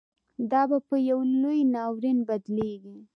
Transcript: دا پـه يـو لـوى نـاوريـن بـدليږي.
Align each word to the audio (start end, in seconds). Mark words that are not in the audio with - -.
دا 0.51 0.61
پـه 0.87 0.95
يـو 1.09 1.19
لـوى 1.41 1.59
نـاوريـن 1.73 2.17
بـدليږي. 2.27 2.97